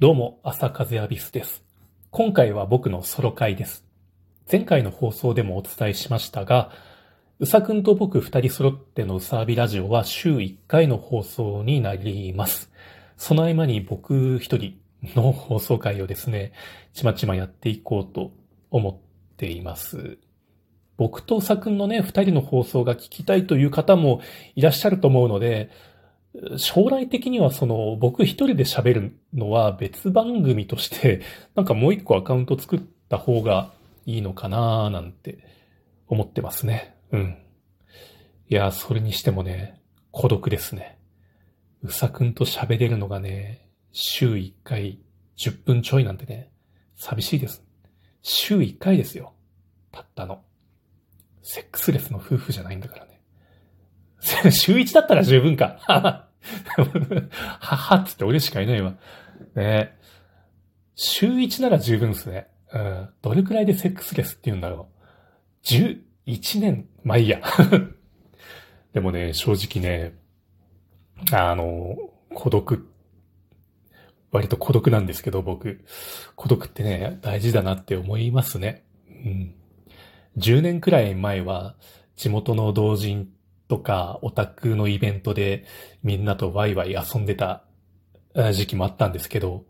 [0.00, 1.62] どうも、朝風アビスです。
[2.10, 3.84] 今回は僕のソロ回です。
[4.50, 6.72] 前回の放送でもお伝えしましたが、
[7.38, 12.72] うさくんと僕二人揃ってのうさあびラジオは週1回の放送になります。
[13.16, 14.80] その合間に僕一人
[15.14, 16.50] の放送回をですね、
[16.92, 18.32] ちまちまやっていこうと
[18.72, 18.96] 思っ
[19.36, 20.18] ています。
[20.96, 24.22] 僕とうさくんのね、二人の放送が聞きたいという方も
[24.56, 25.70] いらっしゃると思うので、
[26.56, 31.22] 将来的にはその僕一人で喋るのは別番組として
[31.54, 33.72] なんかもう一個アカウント作った方が
[34.06, 35.38] いいのかなーなんて
[36.08, 36.96] 思ってますね。
[37.12, 37.38] うん。
[38.48, 39.80] いや、それにしてもね、
[40.10, 40.98] 孤独ですね。
[41.82, 44.98] うさくんと喋れるのがね、週1回
[45.36, 46.50] 10分ちょいなんてね、
[46.96, 47.64] 寂しいです。
[48.22, 49.34] 週1回ですよ。
[49.92, 50.42] たったの。
[51.42, 53.13] セックスレスの夫婦じゃないんだからね。
[54.50, 55.78] 週1だったら十分か。
[55.86, 56.26] は
[57.58, 58.94] はっつって俺しかいないわ。
[59.54, 59.96] ね
[60.96, 62.48] 週1なら十分ですね。
[62.72, 63.08] うん。
[63.22, 64.88] どれくらいでセックスレスって言うんだろ
[65.64, 65.66] う。
[65.66, 67.42] 11年まあいいや。
[68.92, 70.14] でもね、正直ね、
[71.32, 71.96] あの、
[72.32, 72.88] 孤独、
[74.30, 75.84] 割と孤独なんですけど、僕。
[76.36, 78.84] 孤独ってね、大事だなって思いますね。
[79.08, 79.54] うん。
[80.38, 81.74] 10年くらい前は、
[82.16, 83.28] 地元の同人
[83.68, 85.64] とかオタクのイベントで
[86.02, 87.64] みんなとワイワイ遊んでた
[88.52, 89.64] 時期もあったんですけど、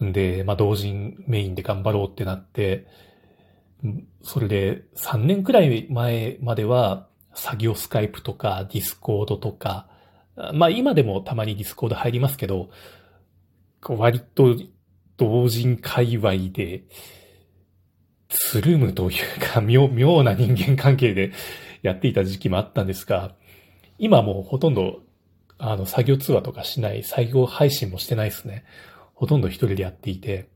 [0.00, 2.86] で、まあ同人メインで頑張ろうってなって、
[4.22, 9.88] それで3年くらい前までは作業スカイプとかディスコードとか、
[10.52, 12.70] まあ今でもたまにディスコード入りますけど、
[13.82, 14.56] 割と
[15.16, 16.84] 同人界隈で
[18.38, 21.32] つるむというか妙、妙な人間関係で
[21.82, 23.34] やっていた時期もあったんですが、
[23.98, 25.00] 今もうほとんど、
[25.58, 28.64] あの、作業通話とかしない、作業配信もしてないですね。
[29.14, 30.48] ほとんど一人でやっていて、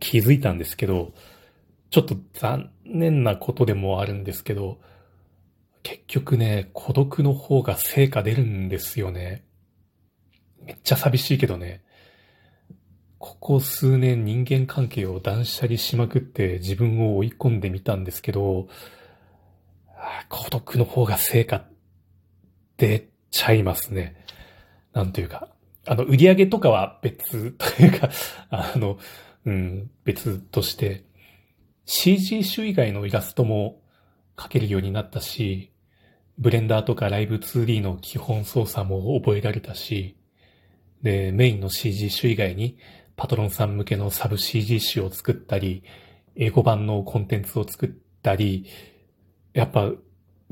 [0.00, 1.12] 気づいたんですけど、
[1.90, 4.78] ちょっと残念なことでもあるんですけど、
[5.82, 9.44] 結局ね、孤独の方が成果出るんですよね。
[10.64, 11.82] めっちゃ寂しいけどね。
[13.18, 18.68] ここ数年人間関係を断捨離しまくって自分を追い込んでみたんですけど、
[20.28, 21.64] 孤独の方が成果
[22.76, 24.24] 出ちゃいますね。
[24.92, 25.48] なんというか、
[25.86, 28.10] あの、売り上げとかは別というか、
[28.50, 28.98] あの、
[29.44, 31.04] うん、別として、
[31.86, 33.80] CG 種以外のイラストも
[34.36, 35.72] 描けるようになったし、
[36.38, 40.16] ブレンダーとかライブ 2D の基本操作も覚えられたし、
[41.02, 42.78] で、メインの CG 種以外に
[43.18, 45.82] パトロンさん向けのサブ CG 種を作ったり、
[46.36, 47.90] 英語版のコンテンツを作っ
[48.22, 48.66] たり、
[49.52, 49.90] やっぱ、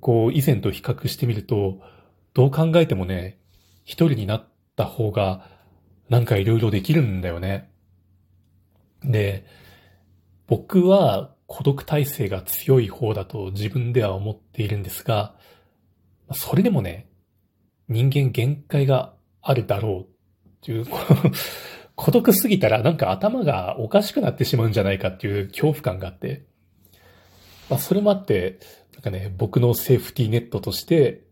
[0.00, 1.80] こう、以前と比較してみると、
[2.34, 3.40] どう考えてもね、
[3.84, 5.50] 一人になった方が、
[6.08, 7.68] なんかいろいろできるんだよね。
[9.02, 9.44] で、
[10.46, 15.34] 僕は孤独体制が強い方だと自分では思っているんですが、
[16.32, 17.08] それでもね、
[17.88, 20.86] 人間限界があるだろうっていう、
[21.94, 26.44] 孤独すぎたらなんか頭がおかしくなってしまうんじゃないかっていう恐怖感があって、
[27.68, 28.58] まあ、それもあって、
[28.94, 31.22] なんかね、僕のセーフティーネットとして、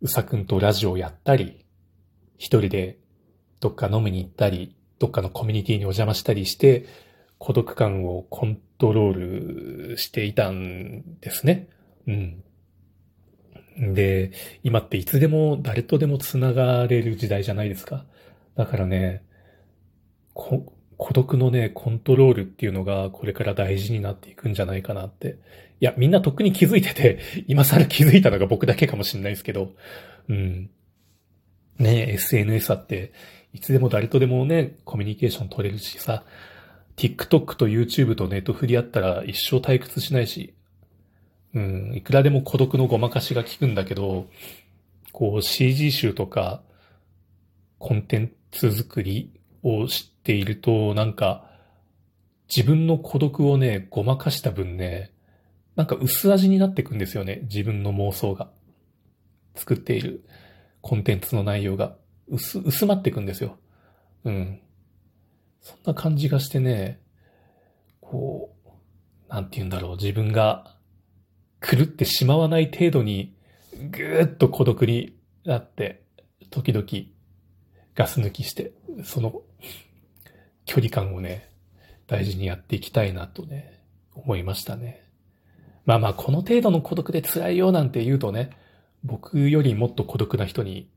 [0.00, 1.64] うさくんとラジオをやったり、
[2.36, 2.98] 一人で
[3.60, 6.86] どっか飲みに行ったり、どっかのコミュニティにお邪魔したりして、
[7.38, 11.68] 孤独感をコントロールしていたんですね。
[12.06, 13.94] うん。
[13.94, 18.04] で、今っていつでも誰とでも繋がれる時代じゃないですか。
[18.54, 19.24] だからね、
[20.34, 20.64] 孤
[21.12, 25.36] 独のね、コントロールっていうのがこれから大事になっていくんじゃないかなって。
[25.80, 29.74] いや、みんなとっくに気づいてて、 今更気づいたのが僕だけかもしれないですけど、
[30.28, 30.70] うん。
[31.78, 33.12] ね SNS あって、
[33.52, 36.24] いつでも誰とでもね、コミュニケーション取れるしさ、
[36.96, 40.54] TikTok と YouTube とネットフリあったら一生退屈しないし、
[41.54, 44.28] うん、いくらでも孤独のごまかしが効くんだけど、
[45.12, 46.62] こう CG 集とか、
[47.78, 49.32] コンテンツ作り
[49.64, 51.50] を知ていると、なんか、
[52.54, 55.12] 自分の孤独をね、ごまかした分ね、
[55.76, 57.40] なんか薄味になってくんですよね。
[57.44, 58.50] 自分の妄想が。
[59.54, 60.24] 作っている
[60.80, 61.96] コンテンツの内容が
[62.28, 63.58] 薄、薄まってくんですよ。
[64.24, 64.60] うん。
[65.60, 67.00] そんな感じがしてね、
[68.00, 69.96] こう、なんて言うんだろう。
[69.96, 70.76] 自分が
[71.60, 73.34] 狂ってしまわない程度に、
[73.90, 76.02] ぐーっと孤独になって、
[76.50, 76.86] 時々
[77.94, 78.72] ガス抜きして、
[79.04, 79.42] その
[80.64, 81.48] 距離感をね、
[82.06, 83.82] 大事にやっていきたいなとね、
[84.14, 85.02] 思いましたね。
[85.84, 88.50] まあまあ、この程度の孤独で辛いよなんて言うとね、
[89.04, 90.88] 僕よりもっと孤独な人に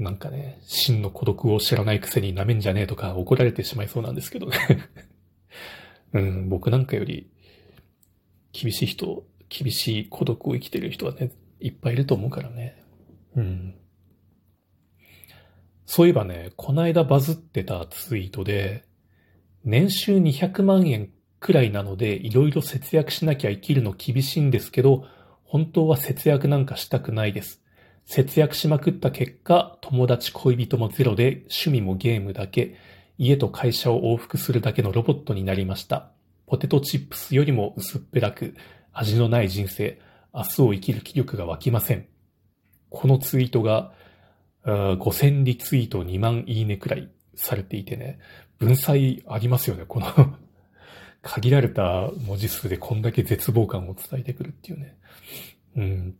[0.00, 4.56] なんかね、真の孤独を知らないくせに舐めんじゃねえとか怒られてしまいそうなんですけどね。
[6.14, 7.30] うん、僕なんかより
[8.52, 12.82] 厳しい人、厳しい孤独を生きてる人はね、いっぱいいると思うからね。
[13.36, 13.74] うん。
[15.92, 18.84] そういえばね、こないだバズってたツイートで、
[19.64, 21.10] 年収200万円
[21.40, 25.04] くらいなので、いろいろ節約しなきゃ生きるの厳しいんですけど、
[25.42, 27.60] 本当は節約なんかしたくないです。
[28.06, 32.76] 節約しまくった結果、友達恋人もゼロで、趣味もゲームだけ、
[33.18, 36.12] 家と会社を往復するだけのロボットになりました。
[36.46, 38.54] ポテトチップスよりも薄っぺらく、
[38.92, 40.00] 味のない人生、
[40.32, 42.06] 明日を生きる気力が湧きません。
[42.90, 43.92] このツイートが、
[44.64, 48.18] 5000リツイート2万いいねくらいされていてね、
[48.58, 50.06] 文才ありますよね、この
[51.22, 54.96] 限られた文字数でこんだけ絶望感を伝えてくるっていうね。
[55.76, 56.14] うん。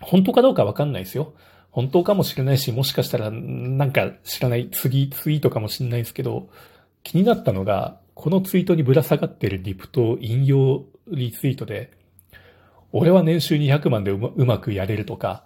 [0.00, 1.34] 本当かどうかわかんないですよ。
[1.70, 6.48] 本当かもしれないし、もしかしたらなんか知らない次ツイートかもしれないですけど、
[7.02, 11.92] 気になったのが、このツイートにぶら下がってるリプと引用リツイートで、
[12.92, 15.44] 俺は年収200万でうまうまくやれるとか、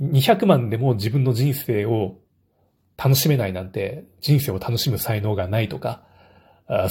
[0.00, 2.18] 200万でも自分の人生を
[2.96, 6.02] 楽しめないなんて、人生を楽しむ才能がないとか、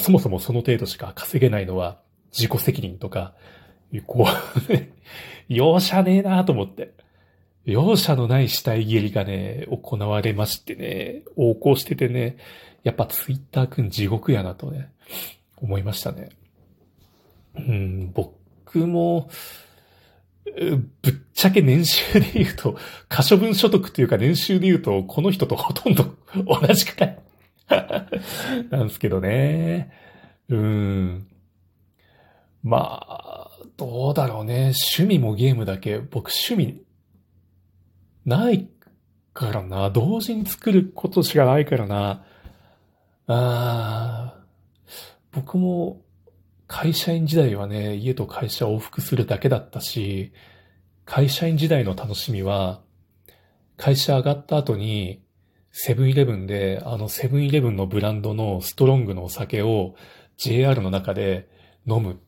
[0.00, 2.00] そもそもその程度しか稼げないのは
[2.32, 3.34] 自己責任とか、
[4.06, 4.88] こう
[5.52, 6.92] 容赦ねえなと思って。
[7.64, 12.36] 容赦のない死体蹴りがね、行われましてね、横行しててね、
[12.82, 14.90] やっぱツイッターくん地獄やなとね、
[15.56, 16.30] 思いましたね。
[17.56, 19.28] うん、僕も、
[21.02, 22.76] ぶっちゃけ年収で言うと、
[23.08, 27.18] 可処分所得というか年収で言うと、この人とほとんど 同じくらい
[28.70, 29.92] なんですけどね。
[30.48, 31.26] うん。
[32.62, 34.72] まあ、どうだろうね。
[34.94, 35.98] 趣味もゲームだけ。
[35.98, 36.82] 僕趣味、
[38.26, 38.68] ない
[39.32, 39.90] からな。
[39.90, 42.24] 同時に作ることしかないからな。
[43.26, 44.34] ああ、
[45.32, 46.02] 僕も
[46.72, 50.32] 会社員時代はね、家と会社を往復するだけだったし、
[51.04, 52.80] 会社員時代の楽しみは、
[53.76, 55.20] 会社上がった後に、
[55.72, 59.96] セブンイレブンで、あのセブンイレブンのブランドのストロングのお酒を
[60.36, 61.48] JR の中で
[61.88, 62.20] 飲む。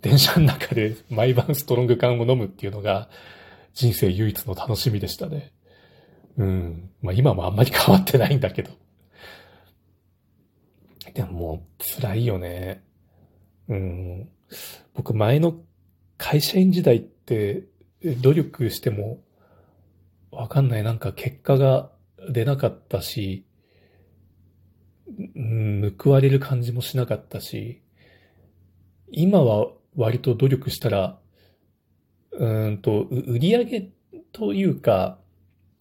[0.00, 3.10] 電車の中で毎晩ストロング缶を飲むっていうのが
[3.74, 5.52] 人生唯一の楽しみでしたね。
[6.38, 6.90] うん。
[7.02, 8.70] まあ今もあんまり変わってないんだけど。
[11.12, 12.82] でももう辛いよね。
[13.70, 14.28] うん。
[14.94, 15.54] 僕前の
[16.18, 17.64] 会社員時代って
[18.20, 19.20] 努力しても
[20.30, 20.82] わかんない。
[20.82, 21.90] なんか結果が
[22.30, 23.46] 出なかったし、
[25.34, 27.80] うん、報われる感じもしなかったし、
[29.10, 31.18] 今は割と努力したら、
[32.32, 33.88] うんと、売り上げ
[34.32, 35.18] というか、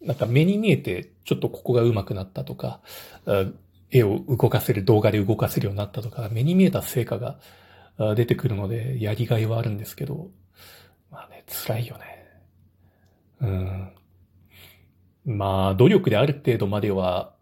[0.02, 2.82] なんか目に見えてちょっとここが上手くなったとか、
[3.92, 7.40] 絵を動かせる、動画で動かせるようになったとか、目に見えた成果が
[8.16, 10.30] 出てくるので、やりがいはあるんですけど、
[11.12, 12.26] まあね、辛いよね。
[13.42, 13.92] うん。
[15.26, 17.36] まあ、努力である程度までは、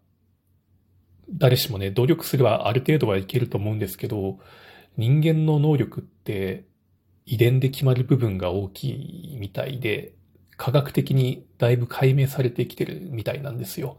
[1.30, 4.38] 誰しもね、努力すればある程度はいけると思うんですけど、
[4.96, 6.64] 人間の能力って
[7.26, 8.90] 遺伝で決まる部分が大き
[9.34, 10.14] いみたいで、
[10.56, 13.98] 科学的にだいぶ解明されてきてるみたいなんですよ。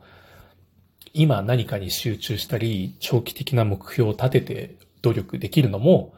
[1.13, 6.13] 今何かに集中したり、長期的な目標を立てて努力できるのも、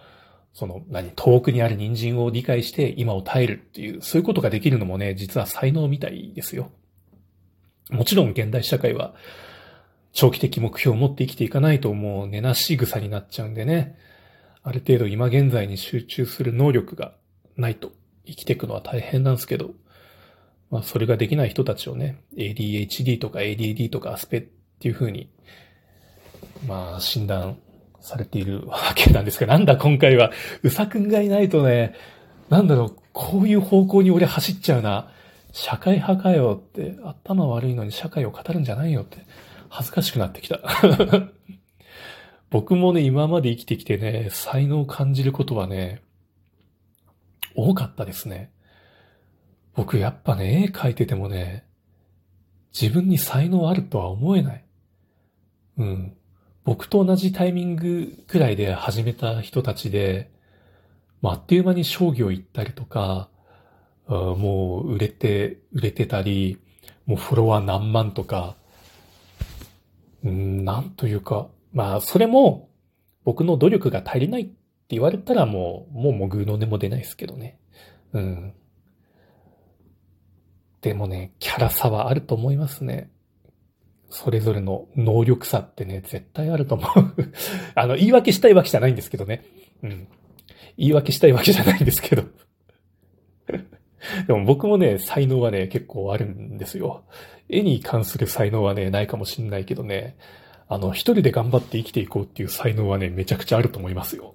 [0.54, 6.72] その、何、遠くにある人参を理解して今を耐えるっていう、そういうことができるのもね、実は才能みたいですよ。
[7.90, 9.14] もちろん現代社会は、
[10.14, 13.98] 長期的目標を持って生きていかないともう根なし草になっちゃうんでね、
[14.64, 17.14] ある程度今現在に集中する能力が
[17.56, 17.94] ないと
[18.26, 19.72] 生きていくのは大変なんですけど、
[20.70, 24.42] まあそれができない人たちをね、ADHD とか ADD とかアスペっ
[24.80, 25.30] ていう風に、
[26.68, 27.58] まあ、診断
[28.02, 30.32] されているわけなんですが、なんだ今回は、
[30.64, 31.96] うさくんがいないとね、
[32.50, 35.10] なんだろう、こういう方向に俺走っちゃうな。
[35.54, 39.18] 社会派かよって、頭悪いのに社会を語るんじゃないよって、
[39.70, 40.60] 恥ずかしくなってきた。
[42.50, 46.02] 僕もね、今まで生きてきてね、才能を感じることはね、
[47.56, 48.52] 多かったですね。
[49.74, 51.66] 僕やっぱね、絵描いててもね、
[52.74, 54.66] 自分に才能あるとは思えない。
[55.78, 56.18] うん。
[56.64, 60.32] 僕と同じタイミングくらいで始めた人たちで、
[61.22, 63.30] まあ、あっという間に商業行ったりとか、
[64.08, 66.60] もう売れて、売れてたり、
[67.06, 68.56] もうフォロワー何万とか、
[70.30, 72.70] ん、なんというか、まあ、それも
[73.24, 74.52] 僕の努力が足りないって
[74.90, 77.58] 言われたらもう、もうもうの根も出ないですけどね。
[78.14, 78.54] うん。
[80.82, 83.12] でもね、キャラ差はあると思いますね。
[84.12, 87.14] それぞれの能力差ってね、絶対あると思う。
[87.76, 89.44] あの、言い訳したいわけじゃないんですけどね。
[89.82, 90.08] うん。
[90.78, 92.24] 言い訳したいわけじゃないんですけど。
[94.28, 97.04] でも僕もね、才能はね、結構あるんですよ。
[97.50, 100.18] 絵に関する才能はね、ないかもしんないけどね、
[100.68, 104.34] あの、一人で頑張って生きていこうっていう才能はね、めちゃくちゃあると思いますよ。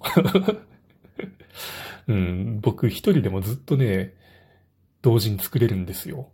[2.08, 4.14] うん、僕一人でもずっとね、
[5.02, 6.30] 同時に作れるんですよ。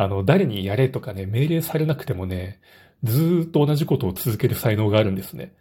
[0.00, 2.58] あの、誰にやれとかね、命令されなくてもね、
[3.02, 5.52] ずっと同じことを続ける才能があるんですね。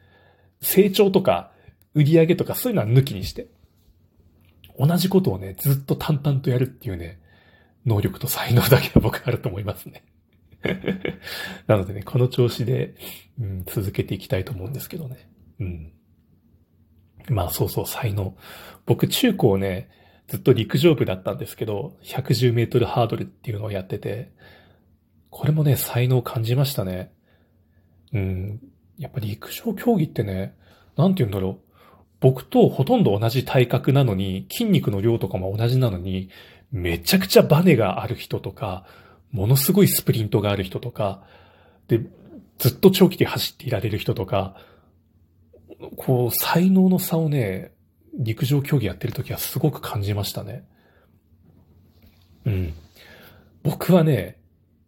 [0.61, 1.51] 成長とか、
[1.93, 3.47] 売り上げとかそういうのは抜きにして。
[4.77, 7.19] 同じことをね、ずっと淡々とやるっていうね、
[7.85, 10.05] 能力と才能だけは僕あると思いますね。
[11.67, 12.95] なのでね、この調子で、
[13.41, 15.29] うん、続けていきたいと思うんですけどね。
[15.59, 15.91] うん。
[17.27, 18.37] まあそうそう、才能。
[18.85, 19.89] 僕中高ね、
[20.29, 24.31] ずっと陸上部だったんですけど、110メートルハードルっていうのをやってて、
[25.31, 27.11] これもね、才能を感じましたね。
[28.13, 28.59] うん。
[28.99, 30.55] やっぱ陸上競技ってね、
[30.95, 31.69] なんて言うんだろう。
[32.19, 36.29] 僕とほとんど同じ体格なのに、筋肉の量とかも同じなのに、
[36.71, 38.85] めちゃくちゃバネがある人とか、
[39.31, 41.23] ものすごいスプリントがある人とか、
[41.87, 42.01] で、
[42.59, 44.55] ずっと長期で走っていられる人とか、
[45.95, 47.71] こう、才能の差をね、
[48.17, 50.65] 陸上競技やってる時はすごく感じましたね。
[52.45, 52.73] うん。
[53.63, 54.39] 僕はね、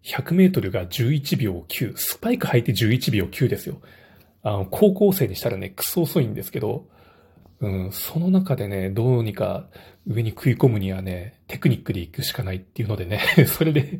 [0.04, 3.82] 100メートルが11秒9、スパイク履いて11秒9ですよ。
[4.44, 6.88] あの、高校生にしたらね、クソ遅いんですけど、
[7.60, 9.68] うん、その中でね、どうにか
[10.08, 14.00] 上に食い込むにはね、テクニックで行くしかないっていうのでね、 それで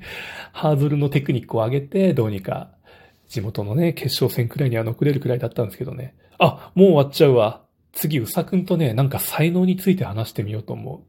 [0.52, 2.72] ハードルのテクニックを上げて、どうにか
[3.28, 6.16] 地元のね、決勝戦くらいには残れるくらいだったんですけどね。
[6.40, 7.62] あ、もう終わっちゃうわ。
[7.94, 11.04] 次、うさくんとね、なんか才能について話してみようと思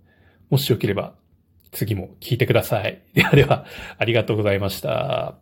[0.50, 0.52] う。
[0.52, 1.14] もしよければ、
[1.70, 3.02] 次も聞いてください。
[3.14, 3.66] ではでは、
[3.98, 5.36] ありがとうございました。